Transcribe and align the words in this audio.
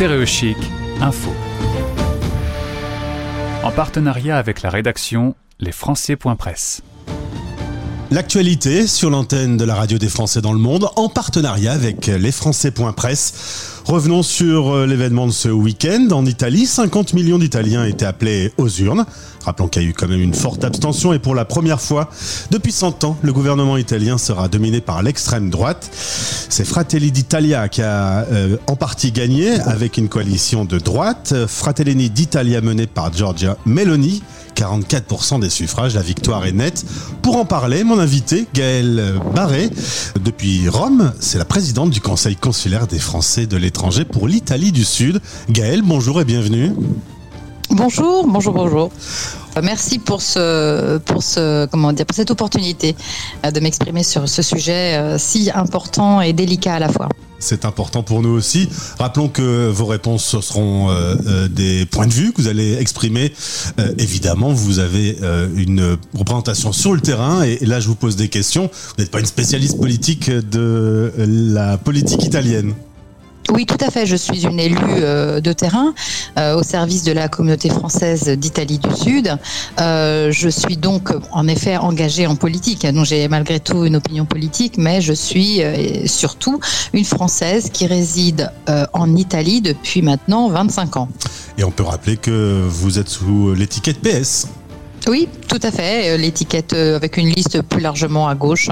Stéréochic, 0.00 0.56
info. 1.02 1.30
En 3.62 3.70
partenariat 3.70 4.38
avec 4.38 4.62
la 4.62 4.70
rédaction 4.70 5.34
lesfrançais.presse. 5.58 6.82
L'actualité 8.12 8.88
sur 8.88 9.08
l'antenne 9.08 9.56
de 9.56 9.64
la 9.64 9.76
radio 9.76 9.96
des 9.96 10.08
Français 10.08 10.40
dans 10.40 10.52
le 10.52 10.58
monde 10.58 10.88
en 10.96 11.08
partenariat 11.08 11.72
avec 11.72 12.08
lesfrançais.presse. 12.08 13.82
Revenons 13.84 14.24
sur 14.24 14.74
euh, 14.74 14.84
l'événement 14.84 15.28
de 15.28 15.32
ce 15.32 15.48
week-end. 15.48 16.08
En 16.10 16.26
Italie, 16.26 16.66
50 16.66 17.14
millions 17.14 17.38
d'Italiens 17.38 17.84
étaient 17.84 18.06
appelés 18.06 18.52
aux 18.58 18.68
urnes. 18.68 19.06
Rappelons 19.44 19.68
qu'il 19.68 19.82
y 19.82 19.86
a 19.86 19.88
eu 19.88 19.92
quand 19.92 20.08
même 20.08 20.20
une 20.20 20.34
forte 20.34 20.64
abstention 20.64 21.12
et 21.12 21.20
pour 21.20 21.36
la 21.36 21.44
première 21.44 21.80
fois 21.80 22.10
depuis 22.50 22.72
100 22.72 23.04
ans, 23.04 23.16
le 23.22 23.32
gouvernement 23.32 23.76
italien 23.76 24.18
sera 24.18 24.48
dominé 24.48 24.80
par 24.80 25.04
l'extrême 25.04 25.48
droite. 25.48 25.88
C'est 25.92 26.64
Fratelli 26.64 27.12
d'Italia 27.12 27.68
qui 27.68 27.80
a 27.82 28.26
euh, 28.32 28.56
en 28.66 28.74
partie 28.74 29.12
gagné 29.12 29.52
avec 29.60 29.98
une 29.98 30.08
coalition 30.08 30.64
de 30.64 30.78
droite. 30.78 31.32
Fratelli 31.46 32.10
d'Italia 32.10 32.60
menée 32.60 32.88
par 32.88 33.12
Giorgia 33.12 33.56
Meloni 33.66 34.20
44% 34.60 35.40
des 35.40 35.48
suffrages. 35.48 35.94
La 35.94 36.02
victoire 36.02 36.44
est 36.44 36.52
nette. 36.52 36.84
Pour 37.22 37.36
en 37.36 37.46
parler, 37.46 37.82
mon 37.82 37.98
invité, 37.98 38.46
Gaëlle 38.52 39.14
Barré, 39.34 39.70
depuis 40.22 40.68
Rome, 40.68 41.12
c'est 41.18 41.38
la 41.38 41.46
présidente 41.46 41.90
du 41.90 42.00
Conseil 42.00 42.36
consulaire 42.36 42.86
des 42.86 42.98
Français 42.98 43.46
de 43.46 43.56
l'étranger 43.56 44.04
pour 44.04 44.28
l'Italie 44.28 44.72
du 44.72 44.84
Sud. 44.84 45.20
Gaëlle, 45.48 45.82
bonjour 45.82 46.20
et 46.20 46.24
bienvenue. 46.24 46.72
Bonjour, 47.70 48.26
bonjour, 48.26 48.52
bonjour. 48.52 48.90
Merci 49.62 49.98
pour 49.98 50.20
ce, 50.20 50.98
pour 50.98 51.22
ce, 51.22 51.66
comment 51.66 51.92
dire, 51.92 52.04
pour 52.04 52.16
cette 52.16 52.30
opportunité 52.30 52.96
euh, 53.46 53.50
de 53.50 53.60
m'exprimer 53.60 54.02
sur 54.02 54.28
ce 54.28 54.42
sujet 54.42 54.96
euh, 54.96 55.18
si 55.18 55.50
important 55.54 56.20
et 56.20 56.32
délicat 56.32 56.74
à 56.74 56.78
la 56.80 56.88
fois. 56.88 57.08
C'est 57.40 57.64
important 57.64 58.02
pour 58.02 58.22
nous 58.22 58.30
aussi. 58.30 58.68
Rappelons 58.98 59.28
que 59.28 59.68
vos 59.68 59.86
réponses 59.86 60.40
seront 60.40 60.90
euh, 60.90 61.48
des 61.48 61.86
points 61.86 62.06
de 62.06 62.12
vue 62.12 62.32
que 62.32 62.42
vous 62.42 62.48
allez 62.48 62.74
exprimer. 62.74 63.32
évidemment, 63.98 64.52
vous 64.52 64.78
avez 64.78 65.16
une 65.56 65.96
représentation 66.14 66.72
sur 66.72 66.94
le 66.94 67.00
terrain 67.00 67.42
et 67.42 67.64
là, 67.64 67.80
je 67.80 67.88
vous 67.88 67.94
pose 67.94 68.16
des 68.16 68.28
questions. 68.28 68.70
Vous 68.72 69.02
n'êtes 69.02 69.10
pas 69.10 69.20
une 69.20 69.26
spécialiste 69.26 69.78
politique 69.78 70.30
de 70.30 71.12
la 71.16 71.78
politique 71.78 72.24
italienne. 72.24 72.74
Oui, 73.52 73.66
tout 73.66 73.78
à 73.80 73.90
fait. 73.90 74.06
Je 74.06 74.16
suis 74.16 74.44
une 74.44 74.60
élue 74.60 74.76
euh, 74.80 75.40
de 75.40 75.52
terrain 75.52 75.92
euh, 76.38 76.56
au 76.56 76.62
service 76.62 77.02
de 77.02 77.12
la 77.12 77.28
communauté 77.28 77.68
française 77.68 78.28
d'Italie 78.28 78.78
du 78.78 78.94
Sud. 78.94 79.36
Euh, 79.80 80.30
je 80.30 80.48
suis 80.48 80.76
donc 80.76 81.12
en 81.32 81.48
effet 81.48 81.76
engagée 81.76 82.26
en 82.26 82.36
politique. 82.36 82.86
Donc 82.86 83.06
j'ai 83.06 83.26
malgré 83.28 83.58
tout 83.58 83.84
une 83.84 83.96
opinion 83.96 84.24
politique, 84.24 84.74
mais 84.78 85.00
je 85.00 85.12
suis 85.12 85.62
surtout 86.06 86.60
une 86.92 87.04
Française 87.04 87.70
qui 87.72 87.86
réside 87.86 88.50
en 88.92 89.16
Italie 89.16 89.60
depuis 89.60 90.02
maintenant 90.02 90.48
25 90.48 90.96
ans. 90.96 91.08
Et 91.58 91.64
on 91.64 91.70
peut 91.70 91.82
rappeler 91.82 92.16
que 92.16 92.64
vous 92.68 92.98
êtes 92.98 93.08
sous 93.08 93.52
l'étiquette 93.54 94.00
PS. 94.00 94.46
Oui, 95.08 95.28
tout 95.48 95.58
à 95.62 95.70
fait. 95.70 96.10
Euh, 96.10 96.16
l'étiquette 96.16 96.72
euh, 96.72 96.96
avec 96.96 97.16
une 97.16 97.28
liste 97.28 97.62
plus 97.62 97.80
largement 97.80 98.28
à 98.28 98.34
gauche. 98.34 98.68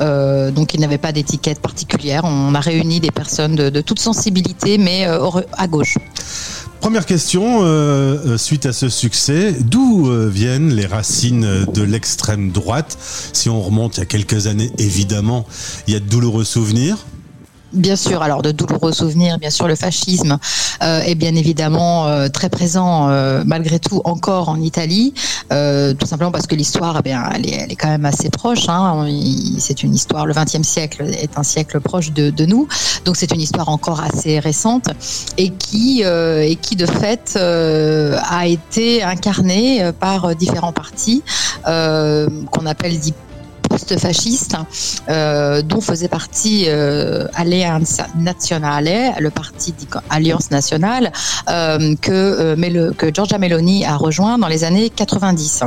Euh, 0.00 0.50
donc 0.50 0.74
il 0.74 0.80
n'avait 0.80 0.98
pas 0.98 1.12
d'étiquette 1.12 1.60
particulière. 1.60 2.22
On 2.24 2.54
a 2.54 2.60
réuni 2.60 3.00
des 3.00 3.10
personnes 3.10 3.54
de, 3.54 3.70
de 3.70 3.80
toute 3.80 4.00
sensibilité, 4.00 4.78
mais 4.78 5.06
à 5.06 5.66
gauche. 5.66 5.96
Première 6.80 7.06
question, 7.06 7.62
suite 8.36 8.66
à 8.66 8.72
ce 8.72 8.88
succès, 8.88 9.52
d'où 9.60 10.10
viennent 10.28 10.72
les 10.72 10.86
racines 10.86 11.64
de 11.72 11.82
l'extrême 11.82 12.50
droite? 12.50 12.96
Si 13.32 13.48
on 13.48 13.60
remonte 13.60 13.96
il 13.96 14.00
y 14.00 14.02
a 14.02 14.06
quelques 14.06 14.46
années, 14.46 14.70
évidemment, 14.78 15.44
il 15.86 15.94
y 15.94 15.96
a 15.96 16.00
de 16.00 16.06
douloureux 16.06 16.44
souvenirs. 16.44 16.98
Bien 17.74 17.96
sûr, 17.96 18.22
alors 18.22 18.40
de 18.40 18.50
douloureux 18.50 18.92
souvenirs, 18.92 19.38
bien 19.38 19.50
sûr, 19.50 19.68
le 19.68 19.74
fascisme 19.74 20.38
euh, 20.82 21.02
est 21.02 21.14
bien 21.14 21.34
évidemment 21.34 22.06
euh, 22.06 22.28
très 22.28 22.48
présent 22.48 23.10
euh, 23.10 23.42
malgré 23.44 23.78
tout 23.78 24.00
encore 24.04 24.48
en 24.48 24.58
Italie, 24.58 25.12
tout 25.50 26.06
simplement 26.06 26.30
parce 26.30 26.46
que 26.46 26.54
l'histoire, 26.54 26.96
eh 27.00 27.02
bien, 27.02 27.22
elle 27.34 27.46
est, 27.46 27.76
quand 27.76 27.88
même 27.88 28.06
assez 28.06 28.30
proche. 28.30 28.68
Hein, 28.68 29.06
c'est 29.58 29.82
une 29.82 29.94
histoire, 29.94 30.24
le 30.24 30.32
XXe 30.32 30.66
siècle 30.66 31.02
est 31.02 31.38
un 31.38 31.42
siècle 31.42 31.80
proche 31.80 32.12
de, 32.12 32.46
nous, 32.46 32.68
donc 33.04 33.16
c'est 33.16 33.32
une 33.32 33.40
histoire 33.40 33.68
encore 33.68 34.00
assez 34.00 34.38
récente 34.38 34.88
et 35.36 35.50
qui, 35.50 36.02
et 36.02 36.56
qui 36.60 36.76
de 36.76 36.86
fait 36.86 37.38
a 37.38 38.46
été 38.46 39.02
incarnée 39.02 39.90
par 40.00 40.34
différents 40.36 40.72
partis 40.72 41.22
qu'on 41.64 42.66
appelle 42.66 42.98
post-fasciste, 43.78 44.56
euh, 45.08 45.62
dont 45.62 45.80
faisait 45.80 46.08
partie 46.08 46.64
euh, 46.66 47.26
Alliance 47.34 48.00
Nazionale, 48.18 49.14
le 49.18 49.30
parti 49.30 49.74
Alliance 50.10 50.50
Nationale, 50.50 51.12
euh, 51.48 51.94
que, 52.00 52.90
que 52.92 53.14
Giorgia 53.14 53.38
Meloni 53.38 53.84
a 53.84 53.96
rejoint 53.96 54.38
dans 54.38 54.48
les 54.48 54.64
années 54.64 54.90
90. 54.90 55.64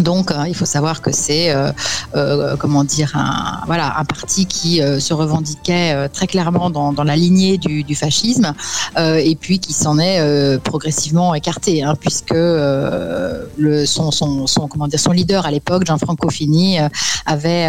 Donc, 0.00 0.30
euh, 0.30 0.44
il 0.48 0.54
faut 0.54 0.64
savoir 0.64 1.02
que 1.02 1.12
c'est, 1.12 1.50
euh, 1.50 1.70
euh, 2.14 2.56
comment 2.56 2.84
dire, 2.84 3.12
un, 3.14 3.60
voilà, 3.66 3.98
un 3.98 4.04
parti 4.04 4.46
qui 4.46 4.80
se 4.80 5.14
revendiquait 5.14 6.08
très 6.08 6.26
clairement 6.26 6.70
dans, 6.70 6.92
dans 6.92 7.04
la 7.04 7.16
lignée 7.16 7.58
du, 7.58 7.94
fascisme, 7.94 8.54
et 8.96 9.36
puis 9.36 9.58
qui 9.58 9.72
s'en 9.72 9.98
est 9.98 10.58
progressivement 10.60 11.34
écarté, 11.34 11.82
hein, 11.82 11.94
puisque 12.00 12.32
le, 12.32 13.84
son, 13.84 14.10
son, 14.10 14.68
comment 14.68 14.88
dire, 14.88 15.00
son 15.00 15.12
leader 15.12 15.44
à 15.46 15.50
l'époque, 15.50 15.84
Gianfranco 15.84 16.30
Fini, 16.30 16.78
avait, 17.26 17.66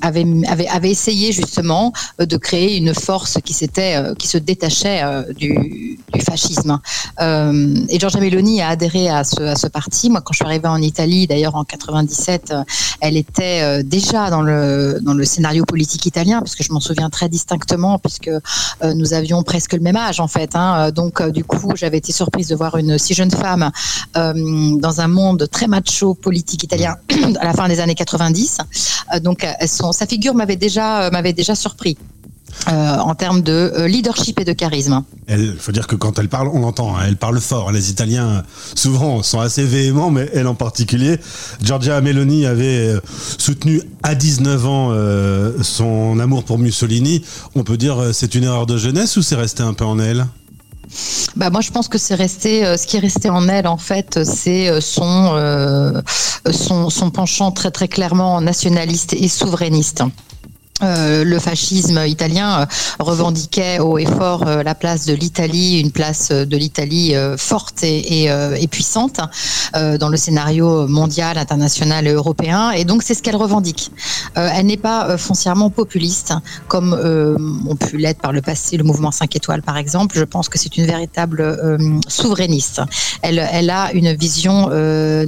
avait, 0.00 0.26
avait, 0.46 0.68
avait, 0.68 0.90
essayé 0.90 1.32
justement 1.32 1.92
de 2.18 2.36
créer 2.36 2.76
une 2.76 2.94
force 2.94 3.38
qui 3.44 3.52
s'était, 3.54 3.96
qui 4.18 4.28
se 4.28 4.38
détachait 4.38 5.02
du, 5.36 5.98
du 6.12 6.20
fascisme. 6.20 6.78
et 7.20 7.98
Giorgia 7.98 8.20
Meloni 8.20 8.60
a 8.62 8.68
adhéré 8.68 9.08
à 9.08 9.24
ce, 9.24 9.40
à 9.42 9.56
ce 9.56 9.66
parti. 9.66 10.10
Moi, 10.10 10.20
quand 10.20 10.32
je 10.32 10.38
suis 10.38 10.44
arrivée 10.46 10.68
en 10.68 10.80
Italie, 10.82 11.26
d'ailleurs 11.26 11.56
en 11.56 11.63
97, 11.64 12.50
euh, 12.50 12.64
elle 13.00 13.16
était 13.16 13.62
euh, 13.62 13.82
déjà 13.82 14.30
dans 14.30 14.42
le, 14.42 14.98
dans 15.02 15.14
le 15.14 15.24
scénario 15.24 15.64
politique 15.64 16.06
italien, 16.06 16.40
parce 16.40 16.54
que 16.54 16.64
je 16.64 16.72
m'en 16.72 16.80
souviens 16.80 17.10
très 17.10 17.28
distinctement, 17.28 17.98
puisque 17.98 18.28
euh, 18.28 18.94
nous 18.94 19.14
avions 19.14 19.42
presque 19.42 19.74
le 19.74 19.80
même 19.80 19.96
âge 19.96 20.20
en 20.20 20.28
fait. 20.28 20.54
Hein. 20.54 20.90
Donc 20.90 21.22
du 21.30 21.44
coup, 21.44 21.72
j'avais 21.74 21.98
été 21.98 22.12
surprise 22.12 22.48
de 22.48 22.54
voir 22.54 22.76
une 22.76 22.98
si 22.98 23.14
jeune 23.14 23.30
femme 23.30 23.70
dans 24.14 25.00
un 25.00 25.08
monde 25.08 25.48
très 25.50 25.66
macho 25.66 26.14
politique 26.14 26.64
italien 26.64 26.96
à 27.40 27.44
la 27.44 27.52
fin 27.52 27.68
des 27.68 27.80
années 27.80 27.94
90. 27.94 28.58
donc 29.22 29.46
sa 29.66 30.06
figure 30.06 30.34
m'avait 30.34 30.56
déjà, 30.56 31.10
m'avait 31.10 31.32
déjà 31.32 31.54
surpris. 31.54 31.96
Euh, 32.68 32.96
en 32.96 33.14
termes 33.14 33.42
de 33.42 33.52
euh, 33.52 33.88
leadership 33.88 34.40
et 34.40 34.44
de 34.44 34.52
charisme. 34.52 35.04
Il 35.28 35.54
faut 35.58 35.72
dire 35.72 35.86
que 35.86 35.96
quand 35.96 36.18
elle 36.18 36.30
parle, 36.30 36.48
on 36.48 36.60
l'entend, 36.60 36.96
hein, 36.96 37.00
elle 37.06 37.16
parle 37.16 37.38
fort. 37.38 37.72
Les 37.72 37.90
Italiens, 37.90 38.42
souvent, 38.74 39.22
sont 39.22 39.40
assez 39.40 39.64
véhéments, 39.64 40.10
mais 40.10 40.30
elle 40.32 40.46
en 40.46 40.54
particulier. 40.54 41.18
Giorgia 41.62 42.00
Meloni 42.00 42.46
avait 42.46 42.88
euh, 42.88 43.00
soutenu 43.36 43.82
à 44.02 44.14
19 44.14 44.66
ans 44.66 44.92
son 45.62 46.18
amour 46.18 46.44
pour 46.44 46.58
Mussolini. 46.58 47.22
On 47.54 47.64
peut 47.64 47.76
dire 47.76 48.10
c'est 48.12 48.34
une 48.34 48.44
erreur 48.44 48.66
de 48.66 48.76
jeunesse 48.76 49.16
ou 49.16 49.22
c'est 49.22 49.34
resté 49.34 49.62
un 49.62 49.74
peu 49.74 49.84
en 49.84 49.98
elle? 49.98 50.26
Bah 51.36 51.50
moi 51.50 51.60
je 51.60 51.70
pense 51.70 51.88
que 51.88 51.98
c'est 51.98 52.14
resté 52.14 52.64
ce 52.76 52.86
qui 52.86 52.96
est 52.96 53.00
resté 53.00 53.30
en 53.30 53.48
elle 53.48 53.66
en 53.66 53.78
fait 53.78 54.22
c'est 54.24 54.80
son, 54.80 56.02
son 56.50 56.90
son 56.90 57.10
penchant 57.10 57.50
très 57.50 57.70
très 57.70 57.88
clairement 57.88 58.40
nationaliste 58.40 59.14
et 59.14 59.28
souverainiste. 59.28 60.04
Euh, 60.84 61.24
le 61.24 61.38
fascisme 61.38 62.02
italien 62.06 62.60
euh, 62.60 62.66
revendiquait 62.98 63.78
haut 63.78 63.98
et 63.98 64.04
fort 64.04 64.46
euh, 64.46 64.62
la 64.62 64.74
place 64.74 65.06
de 65.06 65.14
l'Italie, 65.14 65.80
une 65.80 65.92
place 65.92 66.30
de 66.30 66.56
l'Italie 66.56 67.14
forte 67.36 67.82
et, 67.82 68.68
puissante 68.70 69.20
dans 69.74 70.08
le 70.08 70.16
scénario 70.16 70.86
mondial, 70.88 71.38
international 71.38 72.06
et 72.06 72.12
européen. 72.12 72.70
Et 72.72 72.84
donc 72.84 73.02
c'est 73.02 73.14
ce 73.14 73.22
qu'elle 73.22 73.36
revendique. 73.36 73.90
elle 74.34 74.66
n'est 74.66 74.76
pas 74.76 75.16
foncièrement 75.18 75.70
populiste, 75.70 76.32
comme 76.68 76.92
on 77.68 77.76
pu 77.76 77.98
l'être 77.98 78.20
par 78.20 78.32
le 78.32 78.40
passé 78.40 78.76
le 78.76 78.84
mouvement 78.84 79.10
5 79.10 79.36
étoiles 79.36 79.62
par 79.62 79.76
exemple. 79.76 80.16
Je 80.18 80.24
pense 80.24 80.48
que 80.48 80.58
c'est 80.58 80.76
une 80.76 80.86
véritable 80.86 81.78
souverainiste. 82.08 82.80
Elle, 83.22 83.38
a 83.70 83.92
une 83.92 84.14
vision 84.14 84.68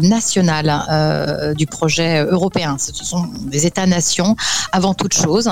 nationale 0.01 1.55
du 1.57 1.67
projet 1.67 2.25
européen. 2.25 2.77
Ce 2.79 2.93
sont 3.05 3.29
des 3.47 3.67
États-nations 3.67 4.35
avant 4.73 4.95
toute 4.95 5.15
chose 5.15 5.46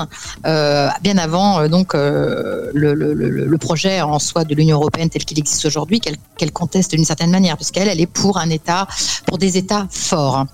euh, 0.45 0.89
bien 1.01 1.17
avant 1.17 1.59
euh, 1.59 1.67
donc 1.67 1.95
euh, 1.95 2.71
le, 2.73 3.57
projet 3.57 4.01
en 4.01 4.19
soi 4.19 4.43
de 4.43 4.53
l'Union 4.53 4.77
européenne 4.77 5.09
tel 5.09 5.23
qu'il 5.23 5.39
existe 5.39 5.65
aujourd'hui, 5.65 5.99
qu'elle 5.99 6.51
conteste 6.51 6.91
d'une 6.91 7.05
certaine 7.05 7.31
manière, 7.31 7.55
puisqu'elle 7.55 7.87
elle 7.87 8.01
est 8.01 8.05
pour 8.05 8.37
un 8.37 8.49
État, 8.49 8.87
pour 9.25 9.37
des 9.37 9.57
États 9.57 9.87
forts. 9.89 10.45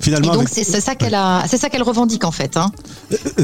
Finalement, 0.00 0.34
et 0.34 0.36
donc 0.36 0.48
c'est 0.48 0.64
ça 0.64 0.94
qu'elle 0.94 1.14
a, 1.14 1.44
c'est 1.48 1.56
ça 1.56 1.68
qu'elle 1.70 1.82
revendique 1.82 2.24
en 2.24 2.30
fait. 2.30 2.56
Hein. 2.56 2.70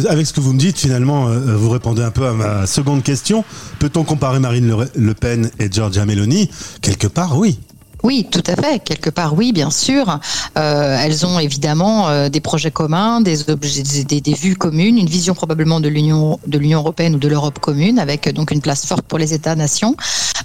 Avec 0.09 0.27
ce 0.27 0.33
que 0.33 0.41
vous 0.41 0.53
me 0.53 0.59
dites, 0.59 0.79
finalement, 0.79 1.27
vous 1.27 1.71
répondez 1.71 2.03
un 2.03 2.11
peu 2.11 2.27
à 2.27 2.33
ma 2.33 2.67
seconde 2.67 3.03
question. 3.03 3.45
Peut-on 3.79 4.05
comparer 4.05 4.39
Marine 4.39 4.77
Le 4.95 5.15
Pen 5.15 5.51
et 5.59 5.73
Giorgia 5.73 6.05
Meloni? 6.05 6.51
Quelque 6.83 7.07
part, 7.07 7.39
oui. 7.39 7.59
Oui, 8.03 8.27
tout 8.31 8.43
à 8.47 8.55
fait. 8.55 8.83
Quelque 8.85 9.11
part, 9.11 9.35
oui, 9.35 9.53
bien 9.53 9.71
sûr. 9.71 10.21
Euh, 10.59 10.99
elles 11.01 11.27
ont 11.27 11.39
évidemment 11.39 12.09
euh, 12.09 12.29
des 12.29 12.41
projets 12.41 12.71
communs, 12.71 13.21
des, 13.21 13.51
objets, 13.51 13.83
des, 14.05 14.21
des, 14.21 14.35
vues 14.35 14.57
communes, 14.57 14.99
une 14.99 15.09
vision 15.09 15.35
probablement 15.35 15.81
de 15.81 15.89
l'Union 15.89 16.39
européenne 16.73 17.17
ou 17.17 17.19
de 17.19 17.29
l'Europe 17.29 17.59
commune, 17.59 17.99
avec 17.99 18.33
donc 18.33 18.51
une 18.51 18.61
place 18.61 18.87
forte 18.87 19.07
pour 19.07 19.19
les 19.19 19.35
États-nations. 19.35 19.97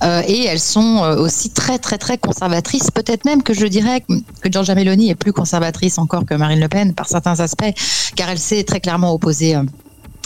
Euh, 0.03 0.23
et 0.27 0.45
elles 0.45 0.59
sont 0.59 1.03
euh, 1.03 1.17
aussi 1.17 1.51
très, 1.51 1.77
très, 1.77 1.97
très 1.97 2.17
conservatrices. 2.17 2.89
Peut-être 2.89 3.25
même 3.25 3.43
que 3.43 3.53
je 3.53 3.67
dirais 3.67 4.03
que 4.41 4.49
Giorgia 4.49 4.73
Meloni 4.73 5.09
est 5.09 5.15
plus 5.15 5.33
conservatrice 5.33 5.97
encore 5.97 6.25
que 6.25 6.33
Marine 6.33 6.59
Le 6.59 6.67
Pen 6.67 6.93
par 6.93 7.07
certains 7.07 7.39
aspects, 7.39 7.73
car 8.15 8.29
elle 8.29 8.39
s'est 8.39 8.63
très 8.63 8.79
clairement 8.79 9.13
opposée 9.13 9.55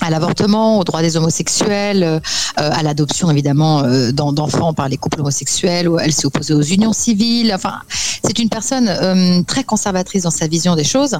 à 0.01 0.09
l'avortement, 0.09 0.79
aux 0.79 0.83
droits 0.83 1.01
des 1.01 1.17
homosexuels, 1.17 2.03
euh, 2.03 2.19
à 2.57 2.83
l'adoption 2.83 3.31
évidemment 3.31 3.83
euh, 3.83 4.11
d'enfants 4.11 4.73
par 4.73 4.89
les 4.89 4.97
couples 4.97 5.21
homosexuels. 5.21 5.89
Où 5.89 5.99
elle 5.99 6.13
s'est 6.13 6.25
opposée 6.25 6.53
aux 6.53 6.61
unions 6.61 6.93
civiles. 6.93 7.51
Enfin, 7.53 7.81
c'est 8.23 8.39
une 8.39 8.49
personne 8.49 8.87
euh, 8.89 9.41
très 9.43 9.63
conservatrice 9.63 10.23
dans 10.23 10.31
sa 10.31 10.47
vision 10.47 10.75
des 10.75 10.83
choses, 10.83 11.19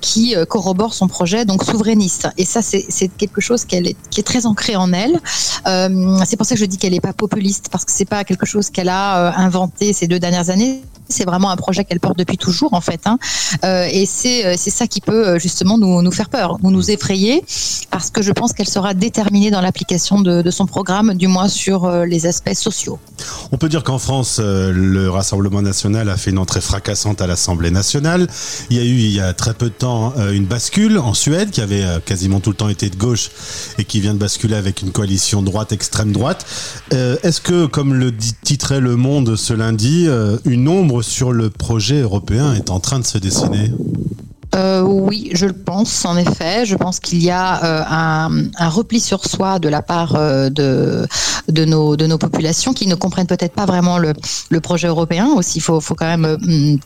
qui 0.00 0.34
corrobore 0.48 0.94
son 0.94 1.08
projet 1.08 1.44
donc 1.44 1.64
souverainiste. 1.64 2.28
Et 2.36 2.44
ça, 2.44 2.62
c'est 2.62 3.08
quelque 3.16 3.40
chose 3.40 3.64
qui 3.64 3.76
est 3.76 4.22
très 4.26 4.46
ancré 4.46 4.76
en 4.76 4.92
elle. 4.92 5.18
c'est 5.64 6.36
pour 6.36 6.46
ça 6.46 6.54
que 6.54 6.60
je 6.60 6.66
dis 6.66 6.78
qu'elle 6.78 6.92
n'est 6.92 7.00
pas 7.00 7.12
populiste 7.12 7.68
parce 7.70 7.84
que 7.84 7.92
c'est 7.92 8.04
pas 8.04 8.24
quelque 8.24 8.46
chose 8.46 8.70
qu'elle 8.70 8.88
a 8.88 9.36
inventé 9.38 9.92
ces 9.92 10.06
deux 10.06 10.18
dernières 10.18 10.50
années 10.50 10.80
c'est 11.08 11.24
vraiment 11.24 11.50
un 11.50 11.56
projet 11.56 11.84
qu'elle 11.84 12.00
porte 12.00 12.18
depuis 12.18 12.36
toujours 12.36 12.74
en 12.74 12.80
fait. 12.80 13.00
Hein. 13.06 13.18
Euh, 13.64 13.88
et 13.90 14.06
c'est 14.06 14.46
euh, 14.46 14.54
c'est 14.56 14.70
ça 14.70 14.86
qui 14.86 15.00
peut 15.00 15.26
euh, 15.26 15.38
justement 15.38 15.78
nous, 15.78 16.02
nous 16.02 16.12
faire 16.12 16.28
peur, 16.28 16.58
ou 16.62 16.70
nous 16.70 16.90
effrayer, 16.90 17.42
parce 17.90 18.10
que 18.10 18.22
je 18.22 18.32
pense 18.32 18.52
qu'elle 18.52 18.68
sera 18.68 18.94
déterminée 18.94 19.50
dans 19.50 19.60
l'application 19.60 20.20
de, 20.20 20.42
de, 20.42 20.50
son 20.50 20.66
programme, 20.66 21.14
du 21.14 21.26
moins 21.26 21.48
sur 21.48 21.90
les 22.04 22.26
aspects 22.26 22.54
sociaux. 22.54 22.98
On 23.52 23.56
peut 23.56 23.68
dire 23.68 23.84
qu'en 23.84 23.98
France, 23.98 24.40
le 24.40 25.08
Rassemblement 25.08 25.62
national 25.62 26.08
a 26.08 26.16
fait 26.16 26.30
une 26.30 26.38
entrée 26.38 26.60
fracassante 26.60 27.20
à 27.20 27.26
l'Assemblée 27.26 27.70
nationale. 27.70 28.26
Il 28.70 28.76
y 28.76 28.80
a 28.80 28.84
eu 28.84 28.98
il 28.98 29.12
y 29.12 29.20
a 29.20 29.32
très 29.32 29.54
peu 29.54 29.66
de 29.66 29.74
temps 29.74 30.14
une 30.32 30.44
bascule 30.44 30.98
en 30.98 31.14
Suède 31.14 31.50
qui 31.50 31.60
avait 31.60 31.84
quasiment 32.04 32.40
tout 32.40 32.50
le 32.50 32.56
temps 32.56 32.68
été 32.68 32.90
de 32.90 32.96
gauche 32.96 33.30
et 33.78 33.84
qui 33.84 34.00
vient 34.00 34.14
de 34.14 34.18
basculer 34.18 34.56
avec 34.56 34.82
une 34.82 34.90
coalition 34.90 35.42
droite 35.42 35.72
extrême 35.72 36.12
droite. 36.12 36.46
Est-ce 36.90 37.40
que, 37.40 37.66
comme 37.66 37.94
le 37.94 38.12
titrait 38.42 38.80
Le 38.80 38.96
Monde 38.96 39.36
ce 39.36 39.52
lundi, 39.52 40.08
une 40.44 40.68
ombre 40.68 40.97
sur 41.02 41.32
le 41.32 41.50
projet 41.50 42.00
européen 42.00 42.54
est 42.54 42.70
en 42.70 42.80
train 42.80 42.98
de 42.98 43.06
se 43.06 43.18
dessiner 43.18 43.72
euh, 44.54 44.80
oui, 44.82 45.30
je 45.34 45.44
le 45.46 45.52
pense, 45.52 46.06
en 46.06 46.16
effet. 46.16 46.64
Je 46.64 46.74
pense 46.74 47.00
qu'il 47.00 47.22
y 47.22 47.30
a 47.30 47.64
euh, 47.64 48.48
un, 48.58 48.68
repli 48.70 48.98
sur 48.98 49.24
soi 49.26 49.58
de 49.58 49.68
la 49.68 49.82
part 49.82 50.16
euh, 50.16 50.48
de, 50.48 51.06
de, 51.48 51.64
nos, 51.66 51.96
de 51.96 52.06
nos 52.06 52.16
populations 52.16 52.72
qui 52.72 52.86
ne 52.86 52.94
comprennent 52.94 53.26
peut-être 53.26 53.52
pas 53.52 53.66
vraiment 53.66 53.98
le, 53.98 54.14
le 54.48 54.60
projet 54.60 54.88
européen. 54.88 55.28
Aussi, 55.36 55.58
il 55.58 55.60
faut, 55.60 55.80
faut 55.80 55.94
quand 55.94 56.06
même 56.06 56.78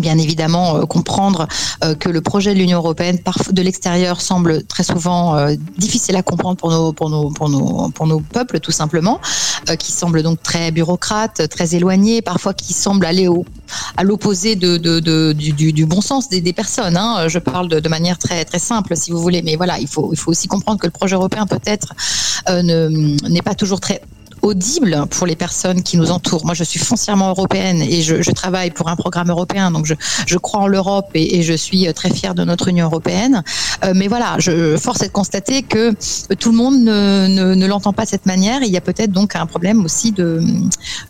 bien 0.00 0.18
évidemment 0.18 0.76
euh, 0.76 0.86
comprendre 0.86 1.46
euh, 1.84 1.94
que 1.94 2.08
le 2.08 2.20
projet 2.20 2.54
de 2.54 2.58
l'Union 2.58 2.78
européenne 2.78 3.18
de 3.50 3.62
l'extérieur 3.62 4.20
semble 4.20 4.64
très 4.64 4.82
souvent 4.82 5.36
euh, 5.36 5.54
difficile 5.76 6.16
à 6.16 6.22
comprendre 6.22 6.56
pour 6.56 6.70
nos 6.70 6.92
pour 6.92 8.06
nos 8.06 8.20
peuples 8.20 8.60
tout 8.60 8.70
simplement 8.70 9.20
qui 9.78 9.92
semble 9.92 10.22
donc 10.22 10.42
très 10.42 10.70
bureaucrate 10.70 11.48
très 11.48 11.74
éloigné 11.74 12.22
parfois 12.22 12.54
qui 12.54 12.72
semble 12.72 13.06
aller 13.06 13.28
au 13.28 13.44
à 13.96 14.02
l'opposé 14.02 14.56
du, 14.56 15.86
bon 15.86 16.00
sens 16.00 16.28
des, 16.28 16.52
personnes 16.52 16.96
hein. 16.96 17.28
je 17.28 17.38
parle 17.38 17.68
de, 17.68 17.88
manière 17.88 18.18
très 18.18 18.44
simple 18.58 18.96
si 18.96 19.10
vous 19.10 19.20
voulez 19.20 19.42
mais 19.42 19.56
voilà 19.56 19.78
il 19.78 19.88
faut 19.88 20.12
aussi 20.26 20.48
comprendre 20.48 20.80
que 20.80 20.86
le 20.86 20.92
projet 20.92 21.14
européen 21.14 21.46
peut-être 21.46 21.94
ne 22.48 22.88
n'est 23.28 23.42
pas 23.42 23.54
toujours 23.54 23.80
très 23.80 24.02
audible 24.42 25.06
pour 25.10 25.26
les 25.26 25.36
personnes 25.36 25.82
qui 25.82 25.96
nous 25.96 26.10
entourent. 26.10 26.44
Moi, 26.44 26.54
je 26.54 26.64
suis 26.64 26.80
foncièrement 26.80 27.30
européenne 27.30 27.80
et 27.80 28.02
je, 28.02 28.32
travaille 28.32 28.70
pour 28.70 28.88
un 28.88 28.96
programme 28.96 29.30
européen, 29.30 29.70
donc 29.70 29.86
je, 29.86 29.94
je 30.26 30.38
crois 30.38 30.60
en 30.60 30.66
l'Europe 30.66 31.10
et, 31.14 31.42
je 31.42 31.54
suis 31.54 31.92
très 31.94 32.10
fière 32.10 32.34
de 32.34 32.44
notre 32.44 32.68
Union 32.68 32.86
européenne. 32.86 33.42
Euh, 33.84 33.92
mais 33.94 34.08
voilà, 34.08 34.36
je 34.38 34.76
force 34.76 35.02
est 35.02 35.08
de 35.08 35.12
constater 35.12 35.62
que 35.62 35.92
tout 36.34 36.50
le 36.50 36.56
monde 36.56 36.82
ne, 36.82 37.54
ne, 37.54 37.66
l'entend 37.66 37.92
pas 37.92 38.04
de 38.04 38.08
cette 38.08 38.26
manière. 38.26 38.62
Il 38.62 38.70
y 38.70 38.76
a 38.76 38.80
peut-être 38.80 39.12
donc 39.12 39.36
un 39.36 39.46
problème 39.46 39.84
aussi 39.84 40.12
de, 40.12 40.42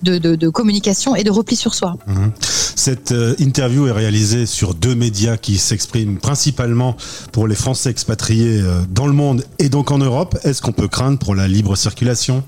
de, 0.02 0.18
de, 0.18 0.48
communication 0.48 1.14
et 1.14 1.24
de 1.24 1.30
repli 1.30 1.56
sur 1.56 1.74
soi. 1.74 1.96
Mmh. 2.06 2.26
Cette 2.74 3.12
euh, 3.12 3.34
interview 3.38 3.86
est 3.86 3.92
réalisée 3.92 4.46
sur 4.46 4.74
deux 4.74 4.94
médias 4.94 5.36
qui 5.36 5.58
s'expriment 5.58 6.18
principalement 6.18 6.96
pour 7.30 7.46
les 7.46 7.54
Français 7.54 7.90
expatriés 7.90 8.60
euh, 8.60 8.82
dans 8.90 9.06
le 9.06 9.12
monde 9.12 9.44
et 9.58 9.68
donc 9.68 9.90
en 9.90 9.98
Europe. 9.98 10.38
Est-ce 10.44 10.62
qu'on 10.62 10.72
peut 10.72 10.88
craindre 10.88 11.18
pour 11.18 11.34
la 11.34 11.48
libre 11.48 11.76
circulation? 11.76 12.42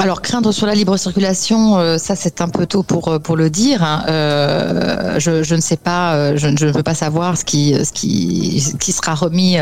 Alors 0.00 0.22
craindre 0.22 0.52
sur 0.52 0.66
la 0.66 0.74
libre 0.74 0.96
circulation, 0.96 1.76
euh, 1.76 1.98
ça 1.98 2.14
c'est 2.14 2.40
un 2.40 2.48
peu 2.48 2.66
tôt 2.66 2.84
pour 2.84 3.08
euh, 3.08 3.18
pour 3.18 3.36
le 3.36 3.50
dire. 3.50 3.82
Hein. 3.82 4.04
Euh, 4.08 5.18
je, 5.18 5.54
ne 5.54 5.60
sais 5.60 5.76
pas, 5.76 6.36
je, 6.36 6.46
ne 6.46 6.70
veux 6.70 6.84
pas 6.84 6.94
savoir 6.94 7.36
ce 7.36 7.44
qui 7.44 7.74
ce 7.84 7.92
qui 7.92 8.62
qui 8.78 8.92
sera 8.92 9.14
remis 9.14 9.56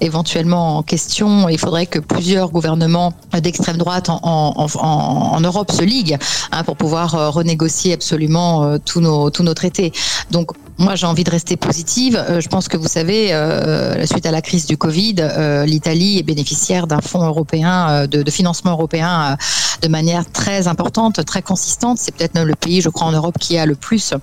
éventuellement 0.00 0.76
en 0.76 0.82
question. 0.82 1.48
Il 1.48 1.58
faudrait 1.58 1.86
que 1.86 1.98
plusieurs 1.98 2.50
gouvernements 2.50 3.14
d'extrême 3.40 3.78
droite 3.78 4.10
en, 4.10 4.20
en, 4.22 4.54
en, 4.56 4.78
en, 4.78 5.40
Europe 5.40 5.72
se 5.72 5.82
liguent 5.82 6.18
hein, 6.52 6.64
pour 6.64 6.76
pouvoir 6.76 7.32
renégocier 7.32 7.94
absolument 7.94 8.78
tous 8.84 9.00
nos 9.00 9.30
tous 9.30 9.42
nos 9.42 9.54
traités. 9.54 9.92
Donc 10.30 10.50
moi, 10.78 10.94
j'ai 10.94 11.06
envie 11.06 11.24
de 11.24 11.30
rester 11.30 11.56
positive. 11.56 12.16
Euh, 12.16 12.40
je 12.40 12.48
pense 12.48 12.68
que 12.68 12.76
vous 12.76 12.86
savez, 12.86 13.34
euh, 13.34 14.06
suite 14.06 14.26
à 14.26 14.30
la 14.30 14.40
crise 14.40 14.66
du 14.66 14.76
Covid, 14.76 15.16
euh, 15.18 15.64
l'Italie 15.64 16.18
est 16.18 16.22
bénéficiaire 16.22 16.86
d'un 16.86 17.00
fonds 17.00 17.26
européen, 17.26 17.88
euh, 17.90 18.06
de, 18.06 18.30
financement 18.30 18.72
européen 18.72 19.32
euh, 19.32 19.36
de 19.82 19.88
manière 19.88 20.30
très 20.30 20.68
importante, 20.68 21.24
très 21.24 21.42
consistante. 21.42 21.98
C'est 21.98 22.14
peut-être 22.14 22.38
le 22.40 22.54
pays, 22.54 22.80
je 22.80 22.90
crois, 22.90 23.08
en 23.08 23.12
Europe 23.12 23.36
qui 23.40 23.58
a 23.58 23.66
le 23.66 23.74
plus 23.74 24.14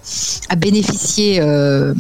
à 0.50 0.56
bénéficier, 0.56 1.42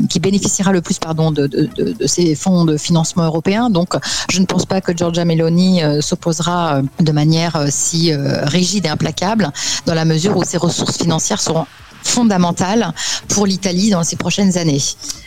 qui 0.09 0.19
bénéficiera 0.19 0.71
le 0.71 0.81
plus, 0.81 0.99
pardon, 0.99 1.31
de, 1.31 1.47
de, 1.47 1.69
de, 1.75 2.07
ces 2.07 2.35
fonds 2.35 2.63
de 2.65 2.77
financement 2.77 3.23
européen. 3.23 3.69
Donc, 3.69 3.95
je 4.29 4.39
ne 4.39 4.45
pense 4.45 4.65
pas 4.65 4.81
que 4.81 4.95
Giorgia 4.95 5.25
Meloni 5.25 5.81
s'opposera 6.01 6.81
de 6.99 7.11
manière 7.11 7.65
si 7.69 8.13
rigide 8.13 8.85
et 8.85 8.89
implacable, 8.89 9.51
dans 9.85 9.93
la 9.93 10.05
mesure 10.05 10.37
où 10.37 10.43
ses 10.43 10.57
ressources 10.57 10.97
financières 10.97 11.41
seront 11.41 11.65
fondamentale 12.07 12.93
pour 13.29 13.45
l'Italie 13.45 13.89
dans 13.89 14.03
ces 14.03 14.15
prochaines 14.15 14.57
années. 14.57 14.81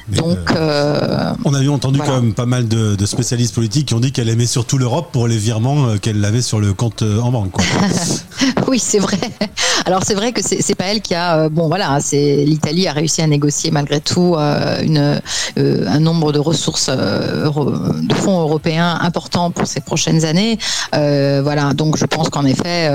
Donc, 0.08 0.38
euh, 0.52 1.34
on 1.44 1.52
a 1.52 1.66
entendu 1.68 1.98
voilà. 1.98 2.12
quand 2.12 2.22
même 2.22 2.32
pas 2.32 2.46
mal 2.46 2.66
de, 2.66 2.94
de, 2.94 3.06
spécialistes 3.06 3.54
politiques 3.54 3.88
qui 3.88 3.94
ont 3.94 4.00
dit 4.00 4.10
qu'elle 4.10 4.28
aimait 4.30 4.46
surtout 4.46 4.78
l'Europe 4.78 5.10
pour 5.12 5.28
les 5.28 5.36
virements 5.36 5.86
euh, 5.86 5.96
qu'elle 5.98 6.24
avait 6.24 6.40
sur 6.40 6.60
le 6.60 6.72
compte 6.72 7.02
euh, 7.02 7.20
en 7.20 7.30
banque. 7.30 7.52
oui, 8.68 8.78
c'est 8.78 8.98
vrai. 8.98 9.18
Alors 9.86 10.02
c'est 10.04 10.14
vrai 10.14 10.32
que 10.32 10.40
c'est 10.42 10.74
pas 10.74 10.86
elle 10.86 11.00
qui 11.00 11.14
a 11.14 11.48
bon 11.48 11.68
voilà, 11.68 11.98
c'est 12.00 12.44
l'Italie 12.44 12.88
a 12.88 12.92
réussi 12.92 13.22
à 13.22 13.26
négocier 13.26 13.70
malgré 13.70 14.00
tout 14.00 14.34
une, 14.34 15.20
un 15.56 16.00
nombre 16.00 16.32
de 16.32 16.38
ressources 16.38 16.90
de 16.90 18.14
fonds 18.14 18.40
européens 18.40 18.98
importants 19.00 19.50
pour 19.50 19.66
ces 19.66 19.80
prochaines 19.80 20.24
années. 20.24 20.58
voilà, 20.92 21.72
donc 21.74 21.96
je 21.96 22.04
pense 22.04 22.28
qu'en 22.28 22.44
effet, 22.44 22.90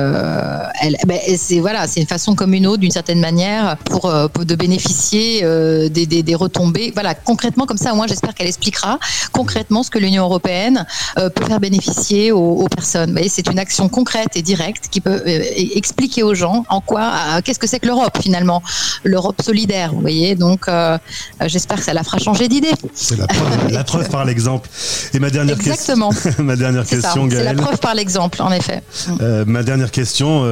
elle, 0.82 0.98
ben, 1.08 1.18
c'est 1.36 1.60
voilà, 1.60 1.88
c'est 1.88 2.02
une 2.02 2.08
façon 2.08 2.36
comme 2.36 2.54
une 2.54 2.68
autre 2.68 2.82
d'une 2.82 2.92
certaine 2.92 3.20
manière 3.20 3.78
pour, 3.86 4.12
de 4.12 4.56
bénéficier 4.56 5.42
des, 5.90 6.06
des, 6.06 6.36
retombées. 6.36 6.92
Voilà, 6.94 7.16
concrètement, 7.16 7.66
comme 7.66 7.78
ça, 7.78 7.94
moi, 7.94 8.08
j'espère 8.08 8.36
qu'elle 8.36 8.48
expliquera 8.48 9.00
concrètement 9.32 9.84
ce 9.84 9.90
que 9.90 10.00
l'Union 10.00 10.24
européenne 10.24 10.86
euh, 11.18 11.30
peut 11.30 11.46
faire 11.46 11.60
bénéficier 11.60 12.32
aux, 12.32 12.54
aux 12.64 12.68
personnes. 12.68 13.20
C'est 13.28 13.50
une 13.50 13.60
action 13.60 13.90
concrète 13.90 14.36
et 14.36 14.42
directe 14.42 14.88
qui 14.90 15.02
peut 15.02 15.22
euh, 15.64 15.78
expliquer 15.78 16.24
aux 16.24 16.34
gens 16.36 16.66
en 16.70 16.82
quoi, 16.82 17.02
euh, 17.02 17.42
qu'est-ce 17.44 17.60
que 17.60 17.68
c'est 17.68 17.80
que 17.80 17.88
l'Europe 17.88 18.18
finalement, 18.22 18.62
l'Europe 19.04 19.42
solidaire. 19.42 19.94
Vous 19.94 20.02
voyez, 20.02 20.36
donc 20.36 20.68
euh, 20.68 20.98
j'espère 21.46 21.78
que 21.78 21.84
ça 21.84 21.94
la 21.94 22.04
fera 22.04 22.18
changer 22.18 22.48
d'idée. 22.48 22.74
C'est 22.94 23.18
la 23.18 23.28
preuve, 23.28 23.72
la 23.72 23.84
preuve 23.92 24.10
par 24.10 24.26
l'exemple. 24.26 24.70
Et 25.14 25.20
ma 25.20 25.30
dernière 25.30 25.56
Exactement. 25.56 26.12
question, 26.12 26.32
ma 26.44 26.56
dernière 26.56 26.86
question, 26.86 27.28
C'est 27.30 27.44
la 27.44 27.54
preuve 27.54 27.80
par 27.80 27.96
l'exemple, 27.96 28.42
en 28.42 28.52
effet. 28.52 28.84
Euh, 29.22 29.46
ma 29.46 29.64
dernière 29.64 29.92
question, 29.92 30.44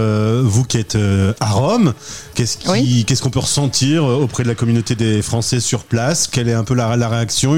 vous 0.43 0.63
qui 0.63 0.77
êtes 0.77 0.97
à 1.39 1.49
Rome, 1.51 1.93
qu'est-ce 2.35 2.57
qu'on 2.57 2.73
oui. 2.73 3.05
qu 3.05 3.29
peut 3.29 3.39
ressentir 3.39 4.03
auprès 4.03 4.43
de 4.43 4.47
la 4.49 4.55
communauté 4.55 4.95
des 4.95 5.21
Français 5.21 5.59
sur 5.59 5.83
place? 5.83 6.27
quelle 6.27 6.49
est 6.49 6.53
un 6.53 6.63
peu 6.63 6.73
la, 6.73 6.95
la 6.97 7.09
réaction? 7.09 7.55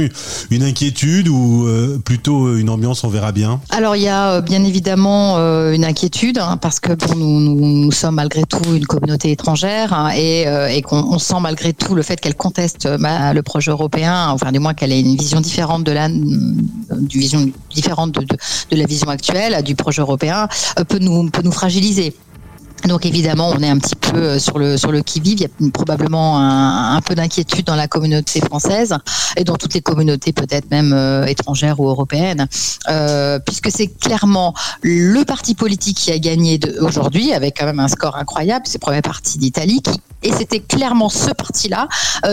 Une 0.52 0.64
inquiétude 0.64 1.28
ou 1.28 1.68
euh, 1.68 2.00
plutôt 2.04 2.56
une 2.58 2.70
ambiance 2.70 3.04
On 3.04 3.10
verra 3.10 3.32
bien? 3.32 3.62
Alors 3.70 3.96
il 3.96 4.04
y 4.04 4.08
a 4.08 4.32
euh, 4.34 4.42
bien 4.42 4.64
évidemment 4.64 5.38
euh, 5.38 5.72
une 5.72 5.86
inquiétude 5.86 6.38
hein, 6.38 6.58
parce 6.58 6.80
que 6.80 6.94
bon, 6.94 7.16
nous, 7.16 7.33
nous, 7.40 7.92
sommes 7.92 8.16
malgré 8.16 8.44
tout 8.44 8.76
une 8.76 8.86
communauté 8.86 9.32
étrangère 9.32 9.94
hein, 9.94 10.12
et, 10.16 10.48
euh, 10.48 10.68
et 10.68 10.82
qu'on 10.82 11.18
sent 11.20 11.40
malgré 11.42 11.74
tout 11.74 11.96
le 11.96 12.02
fait 12.02 12.20
qu'elle 12.20 12.36
conteste 12.36 12.88
bah, 13.00 13.34
le 13.34 13.42
projet 13.44 13.72
européen, 13.72 14.30
enfin 14.30 14.52
du 14.52 14.60
moins 14.60 14.74
qu'elle 14.74 14.92
ait 14.92 15.02
une 15.02 15.16
vision 15.16 15.42
différente 15.42 15.84
de 15.84 15.92
la, 15.92 16.10
du 16.10 17.20
vision 17.20 17.50
différente 17.70 18.12
de 18.14 18.76
la 18.76 18.86
vision 18.86 19.10
actuelle 19.10 19.64
du 19.64 19.76
projet 19.76 20.02
européen 20.02 20.48
peut 20.88 21.00
nous 21.00 21.30
peut 21.30 21.42
nous 21.44 21.52
fragiliser. 21.52 22.14
Donc 22.86 23.06
évidemment, 23.06 23.50
on 23.50 23.62
est 23.62 23.70
un 23.70 23.78
petit 23.78 23.96
peu 23.96 24.18
euh, 24.18 24.40
sur 24.40 24.60
le 24.60 24.78
sur 24.78 24.92
le 24.92 25.02
qui 25.02 25.20
vive. 25.20 25.40
Il 25.40 25.42
y 25.42 25.46
a 25.46 25.72
probablement 25.72 26.40
un, 26.40 27.02
peu 27.02 27.16
d'inquiétude 27.16 27.66
dans 27.66 27.76
la 27.76 27.88
communauté 27.88 28.42
française 28.42 28.98
et 29.38 29.44
dans 29.44 29.56
toutes 29.56 29.74
les 29.74 29.82
communautés, 29.82 30.34
peut-être 30.34 30.70
même 30.70 30.94
euh, 30.94 31.26
étrangères 31.26 31.80
ou 31.80 31.88
européennes, 31.88 32.48
euh, 32.90 33.40
puisque 33.40 33.72
c'est 33.72 33.88
clairement 33.88 34.54
le 34.82 35.24
parti 35.24 35.56
politique 35.56 35.98
qui 35.98 36.12
a 36.12 36.20
gagné 36.20 36.60
aujourd'hui 36.82 37.34
avec 37.34 37.58
quand 37.58 37.66
même 37.66 37.80
un 37.80 37.88
score 37.88 38.18
incroyable. 38.18 38.66
C'est 38.68 38.78
le 38.78 38.86
premier 38.86 39.02
parti 39.02 39.38
d'Italie 39.38 39.82
qui 39.82 40.00
Et 40.24 40.32
c'était 40.32 40.60
clairement 40.60 41.10
ce 41.10 41.32
parti-là 41.32 41.88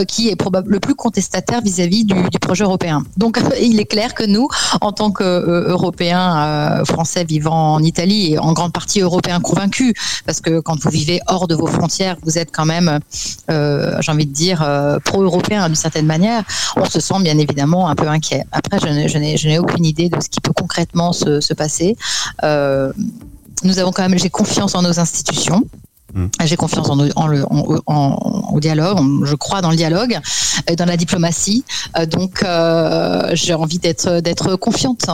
qui 0.06 0.28
est 0.28 0.36
probablement 0.36 0.72
le 0.74 0.80
plus 0.80 0.94
contestataire 0.94 1.60
vis-à-vis 1.60 2.04
du, 2.04 2.14
projet 2.40 2.64
européen. 2.64 3.04
Donc 3.16 3.40
il 3.60 3.80
est 3.80 3.84
clair 3.84 4.14
que 4.14 4.24
nous, 4.24 4.48
en 4.80 4.92
tant 4.92 5.10
qu'Européens 5.10 6.84
français 6.84 7.24
vivant 7.24 7.74
en 7.74 7.82
Italie 7.82 8.32
et 8.32 8.38
en 8.38 8.52
grande 8.52 8.72
partie 8.72 9.00
européens 9.00 9.40
convaincus, 9.40 9.92
parce 10.26 10.40
que 10.40 10.60
quand 10.60 10.78
vous 10.80 10.90
vivez 10.90 11.20
hors 11.26 11.46
de 11.48 11.54
vos 11.54 11.66
frontières, 11.66 12.16
vous 12.22 12.38
êtes 12.38 12.50
quand 12.52 12.66
même, 12.66 13.00
j'ai 13.48 14.12
envie 14.12 14.26
de 14.26 14.32
dire, 14.32 14.64
pro-européen 15.04 15.66
d'une 15.66 15.74
certaine 15.74 16.06
manière, 16.06 16.44
on 16.76 16.84
se 16.84 17.00
sent 17.00 17.20
bien 17.22 17.38
évidemment 17.38 17.88
un 17.88 17.94
peu 17.94 18.08
inquiet. 18.08 18.44
Après, 18.52 18.78
je 18.78 19.18
n'ai 19.18 19.58
aucune 19.58 19.84
idée 19.84 20.08
de 20.08 20.20
ce 20.20 20.28
qui 20.28 20.40
peut 20.40 20.52
concrètement 20.52 21.12
se, 21.12 21.40
se 21.40 21.54
passer. 21.54 21.96
Euh, 22.44 22.92
nous 23.62 23.78
avons 23.78 23.92
quand 23.92 24.02
même, 24.08 24.18
j'ai 24.18 24.30
confiance 24.30 24.74
en 24.74 24.82
nos 24.82 24.98
institutions. 25.00 25.64
Mm. 26.14 26.26
J'ai 26.44 26.56
confiance 26.56 26.88
en, 26.90 26.98
en 26.98 27.26
le, 27.26 27.44
en, 27.86 28.50
au 28.52 28.60
dialogue, 28.60 28.98
je 29.24 29.34
crois 29.34 29.60
dans 29.60 29.70
le 29.70 29.76
dialogue, 29.76 30.18
et 30.66 30.76
dans 30.76 30.84
la 30.84 30.96
diplomatie. 30.96 31.64
Euh, 31.98 32.06
donc, 32.06 32.42
euh, 32.42 33.30
j'ai 33.32 33.54
envie 33.54 33.78
d'être 33.78 34.20
d'être 34.20 34.56
confiante. 34.56 35.06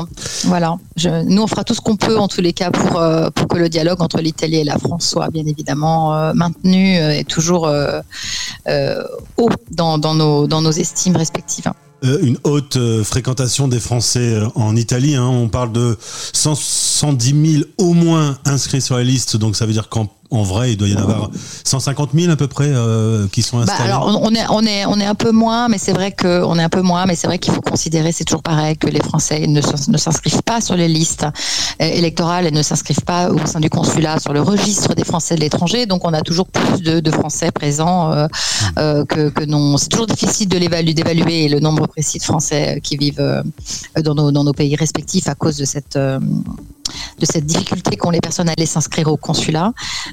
Voilà. 0.45 0.76
Je, 0.97 1.09
nous, 1.25 1.43
on 1.43 1.47
fera 1.47 1.65
tout 1.65 1.75
ce 1.75 1.81
qu'on 1.81 1.97
peut 1.97 2.19
en 2.19 2.29
tous 2.29 2.41
les 2.41 2.53
cas 2.53 2.71
pour 2.71 3.00
euh, 3.00 3.31
pour 3.31 3.49
que 3.49 3.59
le 3.59 3.69
dialogue 3.69 4.00
entre 4.03 4.21
l'Italie 4.21 4.57
et 4.57 4.65
la 4.65 4.79
France 4.79 5.09
soit 5.09 5.31
bien 5.31 5.47
évidemment 5.47 6.33
maintenu 6.35 6.97
et 6.97 7.25
toujours 7.25 7.69
haut 9.37 9.49
dans, 9.71 9.99
dans 9.99 10.15
nos 10.15 10.47
dans 10.47 10.62
nos 10.62 10.71
estimes 10.71 11.17
respectives. 11.17 11.71
une 12.03 12.38
haute 12.45 12.79
fréquentation 13.03 13.69
des 13.69 13.81
Français 13.81 14.38
en 14.55 14.76
Italie. 14.76 15.17
Hein. 15.17 15.26
On 15.26 15.49
parle 15.49 15.73
de 15.73 15.97
110 16.33 17.53
000 17.53 17.65
au 17.79 17.95
moins 17.95 18.38
inscrits 18.45 18.81
sur 18.81 18.97
la 18.97 19.05
liste, 19.05 19.37
donc 19.37 19.57
ça 19.57 19.67
veut 19.67 19.73
dire 19.73 19.88
qu'en 19.88 20.09
en 20.30 20.42
vrai, 20.42 20.73
il 20.73 20.76
doit 20.76 20.88
y 20.88 20.95
en 20.95 21.00
avoir 21.00 21.30
150 21.64 22.11
000 22.14 22.33
à 22.33 22.37
peu 22.37 22.49
près 22.49 22.68
euh, 22.68 23.26
qui 23.28 23.42
sont 23.42 23.59
bah, 23.59 23.64
installés. 23.64 23.90
alors, 23.90 24.21
on 24.23 24.35
est, 24.35 24.45
on 24.50 24.62
est, 24.62 24.85
on 24.87 24.99
est 24.99 25.06
un 25.06 25.14
peu 25.14 25.30
moins, 25.30 25.68
mais 25.68 25.78
c'est 25.78 25.92
vrai 25.92 26.12
que 26.12 26.42
on 26.45 26.59
est 26.59 26.62
un 26.62 26.68
peu 26.68 26.83
moins, 26.83 27.06
mais 27.06 27.14
c'est 27.14 27.26
vrai 27.26 27.38
qu'il 27.38 27.52
faut 27.52 27.61
considérer, 27.61 28.12
c'est 28.12 28.25
toujours 28.25 28.42
pareil, 28.42 28.76
que 28.76 28.88
les 28.88 29.00
Français 29.00 29.47
ne, 29.47 29.61
ne 29.61 29.99
s'inscrivent 29.99 30.42
pas 30.42 30.61
sur 30.61 30.76
les 30.76 30.88
listes 30.88 31.25
euh, 31.25 31.85
électorales 31.85 32.47
et 32.47 32.50
ne 32.50 32.62
s'inscrivent 32.62 33.04
pas 33.04 33.30
au 33.30 33.45
sein 33.47 33.61
du 33.61 33.71
consulat 33.71 34.18
sur 34.18 34.33
le 34.33 34.40
registre 34.40 34.95
des 34.95 35.04
Français 35.04 35.37
de 35.37 35.40
l'étranger. 35.40 35.87
Donc, 35.87 36.04
on 36.04 36.12
a 36.12 36.23
toujours 36.23 36.47
plus 36.49 36.83
de, 36.83 37.00
de 37.00 37.11
Français 37.11 37.50
présents 37.50 38.12
euh, 38.12 38.26
euh, 38.78 39.04
que, 39.04 39.28
que 39.28 39.45
non. 39.45 39.76
C'est 39.76 39.88
toujours 39.88 40.06
difficile 40.06 40.49
de 40.49 40.59
l'évaluer, 40.59 40.95
d'évaluer 40.95 41.49
le 41.49 41.61
nombre 41.61 41.87
précis 41.87 42.18
de 42.18 42.25
Français 42.25 42.80
qui 42.83 42.97
vivent 42.97 43.45
dans 44.02 44.14
nos, 44.14 44.33
dans 44.33 44.45
nos 44.45 44.52
pays 44.52 44.76
respectifs 44.76 45.28
à 45.28 45.35
cause 45.35 45.56
de 45.56 45.64
cette 45.64 45.99
de 47.19 47.26
cette 47.26 47.47
difficulté 47.47 47.97
qu'ont 47.97 48.11
les 48.11 48.21
personnes 48.21 48.49
à 48.49 48.52
aller 48.52 48.66
s'inscrire 48.66 49.09
au 49.09 49.16
consulat. 49.16 49.73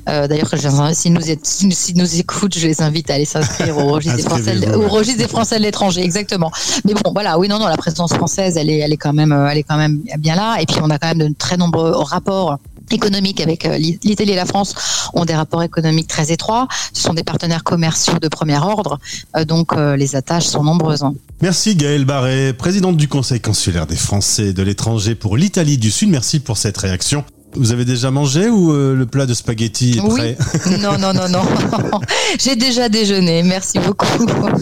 Euh, 0.10 0.28
D'ailleurs, 0.28 0.50
s'ils 0.94 1.14
nous, 1.14 1.22
si 1.44 1.94
nous 1.96 2.20
écoutent, 2.20 2.58
je 2.58 2.68
les 2.68 2.82
invite 2.82 3.10
à 3.10 3.16
aller 3.16 3.26
s'inscrire 3.26 3.78
au 3.78 3.92
registre 3.92 4.18
des 4.18 4.24
Français, 4.24 4.76
au 4.76 4.88
registre 4.88 5.20
des 5.20 5.28
Français 5.28 5.58
de 5.58 5.64
l'étranger, 5.64 6.02
exactement. 6.02 6.52
Mais 6.86 6.94
bon, 6.94 7.12
voilà, 7.14 7.38
oui, 7.38 7.48
non, 7.48 7.60
non, 7.60 7.68
la 7.68 7.78
présidence 7.78 8.14
française, 8.14 8.58
elle 8.58 8.70
est, 8.70 8.80
elle 8.80 8.94
est 8.94 8.98
quand 8.98 9.14
même, 9.14 9.32
elle 9.50 9.58
est 9.58 9.64
quand 9.64 9.78
même 9.78 10.02
bien 10.20 10.36
là. 10.36 10.58
Et 10.60 10.66
puis, 10.66 10.78
on 10.82 10.90
a 10.90 10.98
quand 10.98 11.16
même 11.16 11.30
de 11.30 11.34
très 11.38 11.58
nombreux 11.58 11.92
rapports 11.92 12.58
économiques 12.92 13.42
avec 13.42 13.66
euh, 13.66 13.78
l'Italie 13.78 14.32
et 14.32 14.36
la 14.36 14.46
France 14.46 14.76
ont 15.14 15.26
des 15.26 15.36
rapports 15.36 15.64
économiques 15.64 16.08
très 16.08 16.32
étroits. 16.32 16.68
Ce 16.94 17.02
sont 17.02 17.14
des 17.14 17.24
partenaires 17.24 17.64
commerciaux 17.64 18.20
de 18.20 18.28
premier 18.28 18.58
ordre, 18.58 19.00
euh, 19.36 19.46
donc 19.46 19.74
euh, 19.74 19.96
les 19.96 20.16
attaches 20.16 20.46
sont 20.46 20.64
nombreuses. 20.64 21.04
Merci 21.44 21.76
Gaëlle 21.76 22.06
Barré, 22.06 22.54
présidente 22.54 22.96
du 22.96 23.10
Conseil 23.10 23.42
consulaire 23.42 23.86
des 23.86 23.98
Français 23.98 24.54
de 24.54 24.64
l'étranger 24.64 25.14
pour 25.14 25.36
l'Italie 25.36 25.78
du 25.78 25.92
Sud. 25.92 26.08
Merci 26.08 26.40
pour 26.40 26.58
cette 26.58 26.78
réaction. 26.78 27.26
Vous 27.56 27.72
avez 27.72 27.86
déjà 27.86 28.12
mangé 28.12 28.50
ou 28.50 28.72
euh, 28.72 28.96
le 28.96 29.06
plat 29.06 29.26
de 29.26 29.34
spaghetti 29.34 29.98
est 29.98 30.10
prêt 30.10 30.38
Non, 30.80 30.98
non, 30.98 31.14
non, 31.14 31.30
non. 31.30 31.42
J'ai 32.40 32.56
déjà 32.56 32.90
déjeuné. 32.90 33.44
Merci 33.44 33.80
beaucoup. 33.80 34.08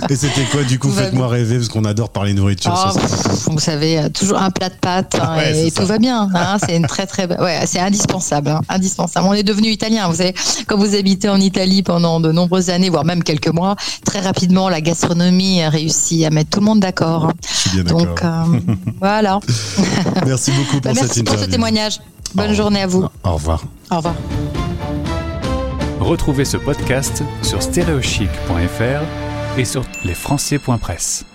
Et 0.09 0.15
c'était 0.15 0.43
quoi 0.51 0.63
du 0.63 0.77
coup 0.79 0.89
Faites-moi 0.89 1.27
rêver 1.27 1.57
parce 1.57 1.69
qu'on 1.69 1.85
adore 1.85 2.09
parler 2.09 2.33
nourriture. 2.33 2.73
Oh, 2.73 3.51
vous 3.51 3.59
savez, 3.59 3.99
euh, 3.99 4.09
toujours 4.09 4.41
un 4.41 4.51
plat 4.51 4.69
de 4.69 4.75
pâtes 4.75 5.17
hein, 5.21 5.37
et, 5.53 5.71
tout 5.71 5.85
va 5.85 5.97
bien. 5.97 6.29
Hein, 6.33 6.57
c'est 6.65 6.75
une 6.75 6.87
très 6.87 7.05
très, 7.05 7.27
ouais, 7.39 7.59
c'est 7.65 7.79
indispensable, 7.79 8.49
hein, 8.49 8.61
indispensable. 8.69 9.27
On 9.27 9.33
est 9.33 9.43
devenu 9.43 9.69
italien. 9.69 10.07
Vous 10.07 10.15
savez, 10.15 10.33
quand 10.67 10.77
vous 10.77 10.95
habitez 10.95 11.29
en 11.29 11.39
Italie 11.39 11.83
pendant 11.83 12.19
de 12.19 12.31
nombreuses 12.31 12.69
années, 12.69 12.89
voire 12.89 13.05
même 13.05 13.23
quelques 13.23 13.47
mois, 13.47 13.75
très 14.05 14.19
rapidement 14.19 14.69
la 14.69 14.81
gastronomie 14.81 15.61
a 15.61 15.69
réussi 15.69 16.25
à 16.25 16.29
mettre 16.29 16.49
tout 16.51 16.59
le 16.59 16.65
monde 16.65 16.79
d'accord. 16.79 17.31
Donc 17.85 18.23
euh, 18.23 18.43
voilà. 18.99 19.39
Merci 20.25 20.51
beaucoup 20.51 20.81
pour 20.81 20.93
bah, 20.93 20.99
cette 20.99 21.17
interview. 21.17 21.23
Merci 21.23 21.23
pour 21.23 21.39
ce 21.39 21.45
témoignage. 21.45 21.99
Bonne 22.35 22.53
journée 22.53 22.81
à 22.81 22.87
vous. 22.87 23.05
Au 23.23 23.33
revoir. 23.33 23.63
Au 23.91 23.97
revoir. 23.97 24.15
Retrouvez 25.99 26.45
ce 26.45 26.57
podcast 26.57 27.23
sur 27.43 27.61
stereochic.fr 27.61 29.59
et 29.59 29.65
sur 29.65 29.83
lesfrançais.press. 30.03 31.25